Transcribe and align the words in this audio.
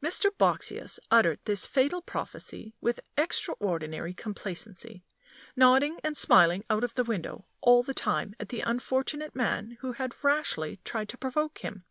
Mr. 0.00 0.30
Boxsious 0.38 1.00
uttered 1.10 1.40
this 1.46 1.66
fatal 1.66 2.00
prophecy 2.00 2.76
with 2.80 3.00
extraordinary 3.18 4.14
complacency, 4.14 5.02
nodding 5.56 5.98
and 6.04 6.16
smiling 6.16 6.64
out 6.70 6.84
of 6.84 6.94
the 6.94 7.02
window 7.02 7.44
all 7.60 7.82
the 7.82 7.92
time 7.92 8.36
at 8.38 8.50
the 8.50 8.60
unfortunate 8.60 9.34
man 9.34 9.76
who 9.80 9.90
had 9.94 10.14
rashly 10.22 10.78
tried 10.84 11.08
to 11.08 11.18
provoke 11.18 11.58
him. 11.64 11.84